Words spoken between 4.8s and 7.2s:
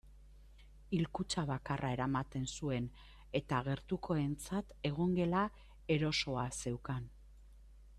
egongela erosoa zeukan.